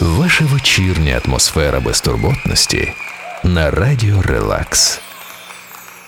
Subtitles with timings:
[0.00, 2.92] Ваша вечірня атмосфера безтурботності
[3.44, 5.00] на радіо Релакс.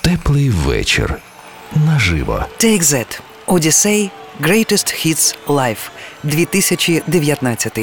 [0.00, 1.14] Теплий вечір
[1.74, 2.44] наживо.
[2.58, 3.20] Take That.
[3.46, 4.10] Odyssey
[4.40, 5.90] Greatest Hits Live
[6.26, 7.78] 2019.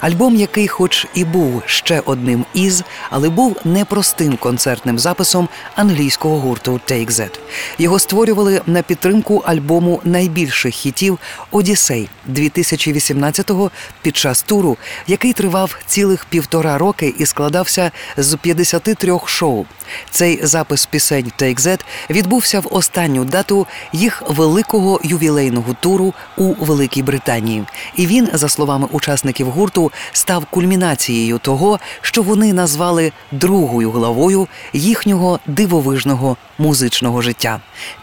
[0.00, 6.80] Альбом, який, хоч і був ще одним із, але був непростим концертним записом англійського гурту
[6.90, 7.38] Take That.
[7.78, 11.18] Його створювали на підтримку альбому найбільших хітів
[11.50, 13.70] Одіссей 2018-го
[14.02, 14.76] під час туру,
[15.06, 19.66] який тривав цілих півтора роки і складався з 53 шоу.
[20.10, 27.02] Цей запис пісень Take That відбувся в останню дату їх великого ювілейного туру у Великій
[27.02, 27.64] Британії.
[27.96, 35.38] І він, за словами учасників гурту, став кульмінацією того, що вони назвали другою главою їхнього
[35.46, 37.60] дивовижного музичного життя.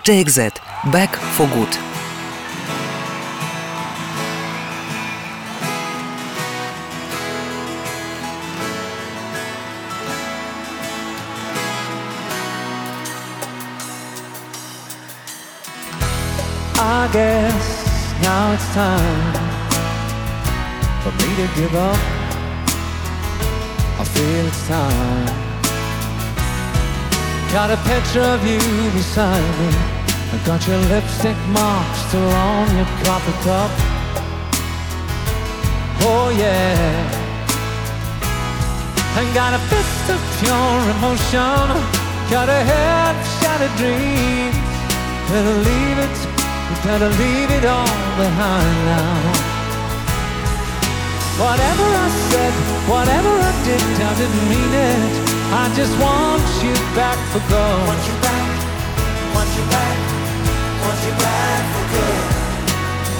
[0.07, 1.77] That– Back for Good.
[16.77, 19.34] I guess now it's time
[21.05, 21.99] for me to give up.
[24.01, 25.27] I feel it's time.
[27.53, 28.57] Got a picture of you
[28.89, 29.69] beside me.
[30.33, 33.71] I got your lipstick marks still on your coffee cup.
[36.09, 37.21] Oh yeah.
[39.17, 41.65] And got a fist of pure emotion.
[42.33, 44.57] Got a head of shattered dreams.
[45.29, 46.17] Better leave it,
[46.83, 49.34] better leave it all behind now.
[51.35, 52.53] Whatever I said,
[52.87, 55.11] whatever I did, I didn't mean it.
[55.51, 57.79] I just want you back for good.
[57.87, 58.49] Want you back,
[59.35, 59.97] want you back,
[60.79, 62.23] want you back for good.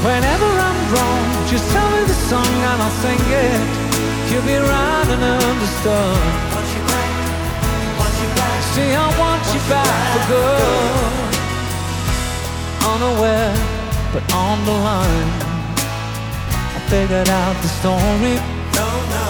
[0.07, 3.61] Whenever I'm wrong, just tell me the song and I'll sing it.
[4.31, 6.23] You'll be right and understood.
[6.55, 7.11] Want you back,
[7.99, 8.57] want you back.
[8.73, 11.35] See, I want you back for good
[12.95, 13.53] unaware,
[14.13, 15.54] but on the line.
[16.89, 18.35] Figured out the story.
[18.77, 19.27] No, no,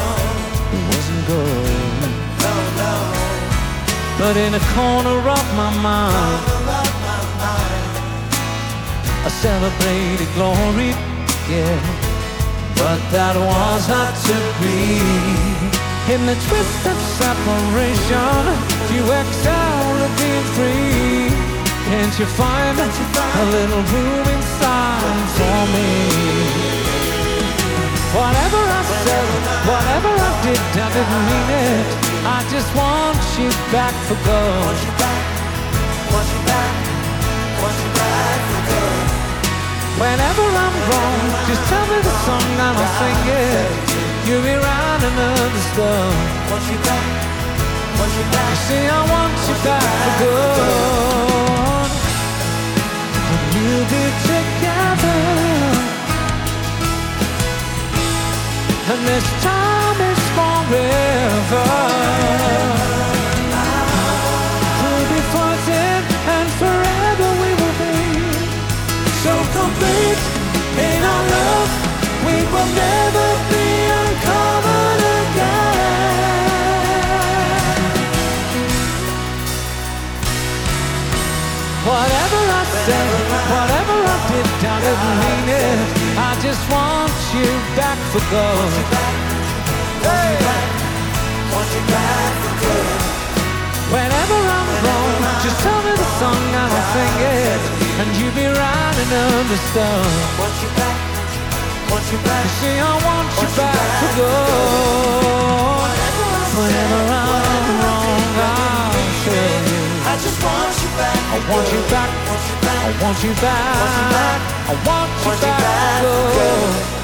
[0.76, 2.12] it wasn't good.
[2.44, 2.94] No, no.
[4.20, 6.44] But in a corner of my mind,
[9.24, 10.92] I celebrated glory,
[11.48, 11.80] yeah.
[12.76, 15.00] But that was not to be.
[16.14, 18.44] In the twist of separation,
[18.92, 21.32] you excel at being free.
[21.88, 26.65] Can't you find a little room inside for me?
[28.16, 29.28] Whatever I said,
[29.68, 31.84] whatever I did, I didn't mean it.
[32.24, 34.56] I just want you back for good.
[34.64, 35.24] Want you back,
[36.16, 36.74] want you back,
[37.60, 39.04] want you back for good.
[40.00, 43.68] Whenever I'm wrong, just tell me the song and I'll sing it.
[44.24, 46.16] You'll be right and understood.
[46.48, 47.08] Want you back,
[48.00, 48.48] want you back.
[48.48, 51.92] You see, I want you back for good.
[53.52, 54.04] We'll be
[59.04, 62.35] This time is forever
[86.56, 88.72] just want you back for good.
[90.08, 90.40] Hey.
[91.52, 93.00] Want you back for good.
[93.92, 97.62] Whenever I'm wrong, just tell me the song and I'll sing it,
[98.00, 100.16] and you be right and understand.
[100.40, 101.00] Want you back,
[101.92, 102.44] want you back.
[102.46, 104.40] You see, I want you back for good.
[106.56, 108.96] Whenever I'm wrong, I'll
[109.28, 109.84] tell you.
[110.08, 110.85] I just want you back.
[110.98, 112.10] I want you back.
[112.86, 114.40] I want you back.
[114.66, 116.02] I want you back.
[116.02, 116.96] Good.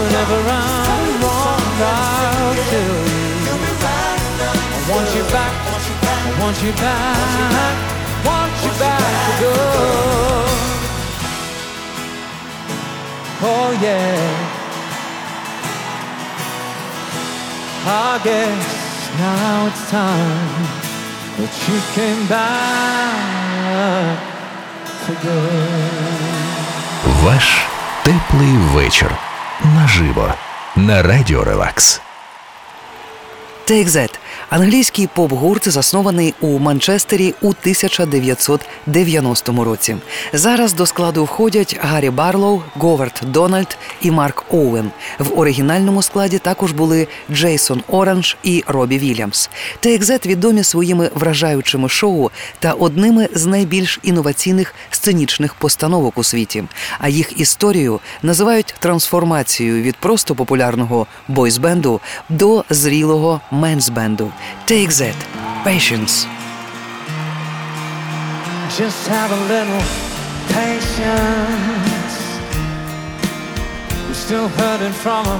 [0.00, 3.30] Whenever I'm wrong, I'll tell you.
[4.50, 5.52] I want you back.
[6.00, 7.76] I want you back.
[8.00, 9.90] I want you back for good.
[13.42, 14.58] Oh yeah.
[17.86, 20.89] I guess now it's time
[21.40, 24.18] that you came back
[25.06, 25.70] for.
[27.22, 27.66] Ваш
[28.02, 29.10] теплий вечір
[29.64, 30.34] наживо
[30.76, 32.00] на радіо Релакс.
[33.70, 34.18] Take That–
[34.50, 39.96] англійський поп-гурт, заснований у Манчестері у 1990 році.
[40.32, 44.90] Зараз до складу входять Гаррі Барлоу, Говард Дональд і Марк Оуен.
[45.18, 49.50] В оригінальному складі також були Джейсон Оранж і Робі Вільямс.
[49.82, 56.64] Take That відомі своїми вражаючими шоу та одними з найбільш інноваційних сценічних постановок у світі.
[56.98, 64.32] А їх історію називають трансформацією від просто популярного бойсбенду до зрілого men's bandu.
[64.66, 65.16] Take that.
[65.64, 66.24] Patience.
[68.76, 69.82] Just have a little
[70.48, 72.14] patience.
[74.06, 75.38] We're still hurting from a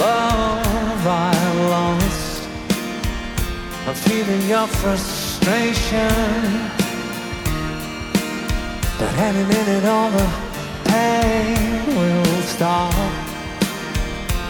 [0.00, 1.32] love I
[1.70, 2.48] lost.
[3.86, 6.12] I'm feeling your frustration.
[8.98, 10.28] But any minute all the
[10.84, 12.94] pain will stop.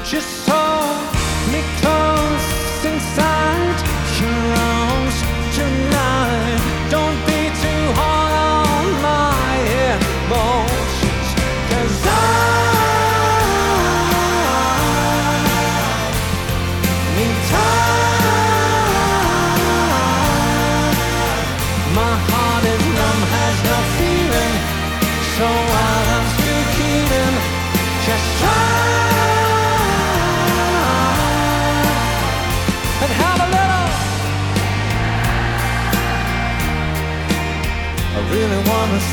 [0.04, 1.02] Just hold
[1.52, 2.61] me close.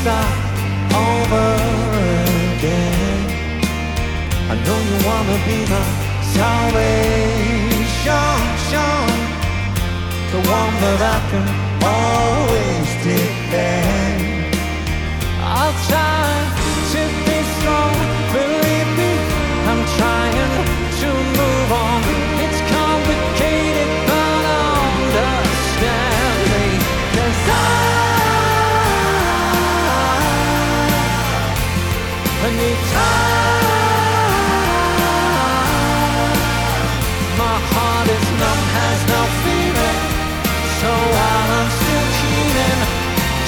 [0.00, 0.32] Start
[1.06, 1.48] over
[2.56, 3.20] again.
[4.48, 5.86] I know you wanna be my
[6.36, 7.50] salvation,
[10.32, 11.69] the one that I can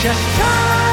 [0.03, 0.92] just try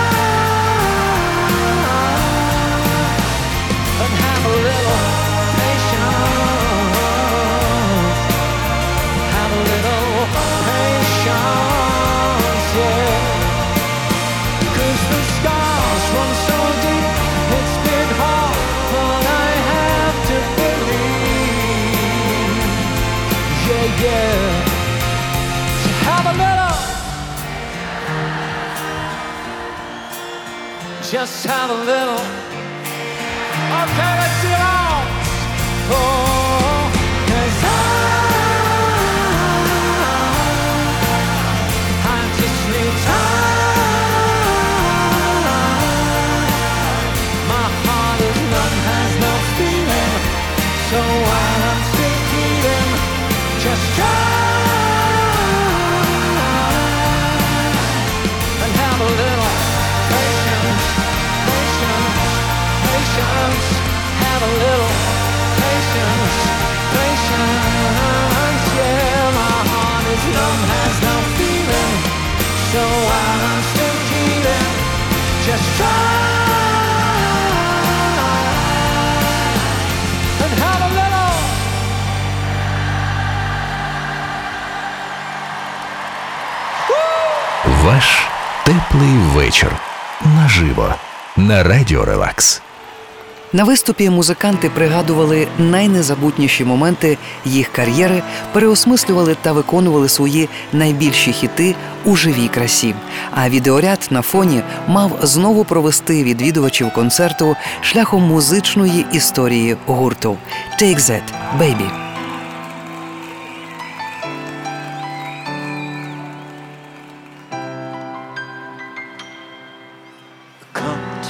[31.19, 32.48] Just have a little.
[88.99, 89.71] Теплий вечір.
[90.35, 90.95] Наживо.
[91.37, 92.61] На радіо Релакс.
[93.53, 98.21] На виступі музиканти пригадували найнезабутніші моменти їх кар'єри,
[98.53, 101.75] переосмислювали та виконували свої найбільші хіти
[102.05, 102.95] у живій красі.
[103.31, 110.37] А відеоряд на фоні мав знову провести відвідувачів концерту шляхом музичної історії гурту
[110.81, 111.23] «Take That,
[111.59, 112.08] Baby».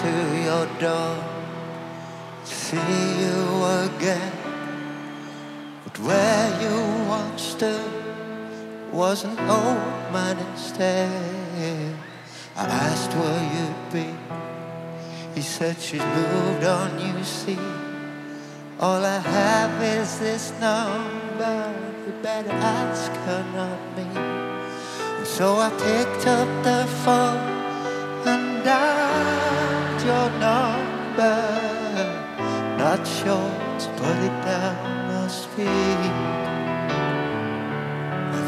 [0.01, 0.11] To
[0.47, 1.15] your door,
[2.45, 2.77] see
[3.21, 3.39] you
[3.83, 4.31] again.
[5.83, 6.75] But where you
[7.09, 7.91] once stood
[8.93, 11.95] was an old man instead.
[12.55, 14.09] I asked where you'd be.
[15.35, 17.59] He said she's moved on, you see.
[18.79, 21.75] All I have is this number.
[22.05, 24.07] You better ask her, not me.
[25.17, 27.59] And so I picked up the phone
[28.25, 29.08] and your
[31.19, 32.77] number.
[32.77, 36.13] Not to put it down my speed.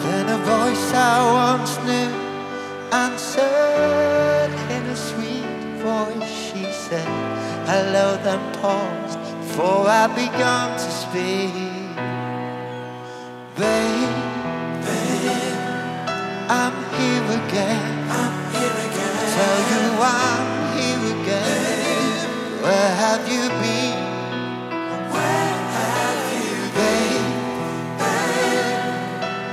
[0.03, 2.11] Then a voice I once knew
[3.05, 6.31] answered in a sweet voice.
[6.45, 7.07] She said,
[7.67, 11.53] Hello, then paused before I began to speak.
[13.59, 14.15] Babe,
[14.85, 15.57] babe,
[16.59, 17.91] I'm here again.
[18.19, 19.15] I'm here again.
[19.35, 20.50] Tell you again.
[22.71, 23.99] Where have you been?
[25.13, 27.25] Where have you been?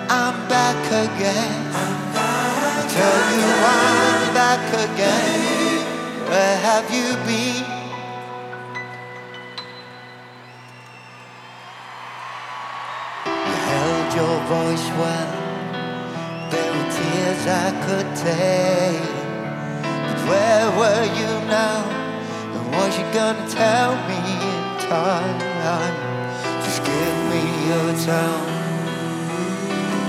[0.09, 1.59] I'm back again.
[2.15, 5.41] I tell you I'm back again.
[6.31, 7.65] Where have you been?
[13.49, 15.33] You held your voice well.
[16.53, 19.11] There were tears I could take.
[20.07, 22.08] But where were you now?
[22.55, 24.19] And was you gonna tell me
[24.53, 25.39] in time?
[26.65, 28.49] Just give me your time.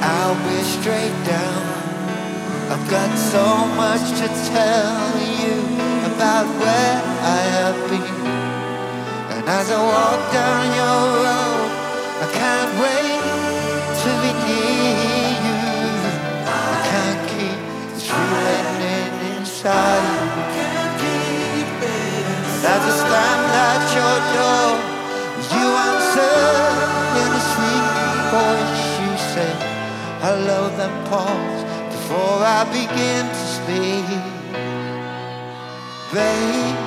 [0.02, 1.64] I'll be straight down.
[2.72, 3.46] I've got so
[3.82, 5.10] much to tell
[5.42, 5.58] you
[6.12, 6.98] about where
[7.38, 8.20] I have been.
[9.34, 11.70] And as I walk down your road,
[12.24, 13.24] I can't wait
[14.02, 15.60] to be near you.
[16.46, 17.60] I can't keep
[17.94, 20.19] this feeling in inside.
[22.62, 24.68] As I stand at your door,
[25.56, 26.36] you answer
[27.22, 27.88] in a sweet
[28.36, 28.84] voice.
[29.00, 29.54] You say,
[30.20, 31.64] Hello, then pause
[31.96, 34.08] before I begin to speak.
[36.12, 36.78] Babe,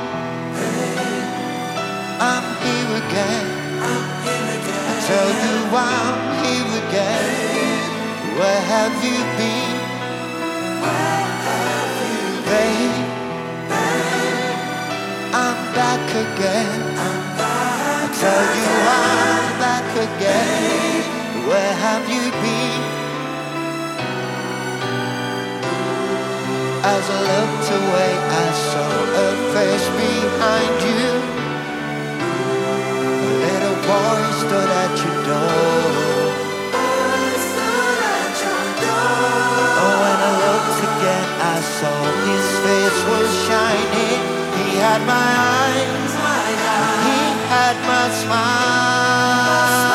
[2.20, 3.46] I'm here again.
[3.80, 8.38] I tell you I'm here again.
[8.38, 9.71] Where have you been?
[16.34, 16.80] Again.
[17.36, 21.46] I tell you I'm back again.
[21.48, 22.82] Where have you been?
[26.94, 28.12] As I looked away,
[28.42, 28.90] I saw
[29.24, 31.10] a face behind you.
[33.28, 35.81] A little boy stood at your door.
[48.32, 49.92] Smile.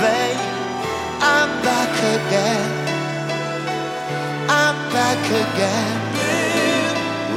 [0.00, 0.40] Babe,
[1.34, 2.70] I'm back again.
[4.62, 5.96] I'm back again.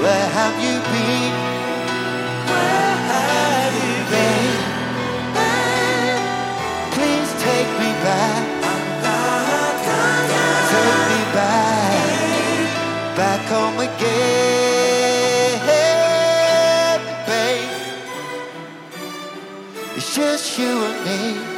[0.02, 1.34] Where have you been?
[2.52, 4.56] Where have you been?
[6.96, 8.44] Please take me back.
[10.72, 12.08] Take me back.
[13.22, 14.17] Back home again,
[21.18, 21.58] me.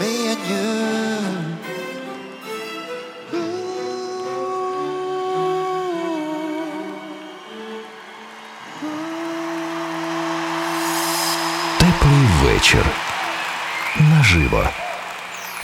[0.00, 0.90] And you.
[11.78, 12.84] Теплий вечір.
[14.00, 14.64] Наживо.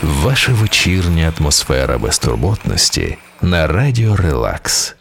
[0.02, 4.94] Ваша вечірня атмосфера безтурботності на радіо Релакс.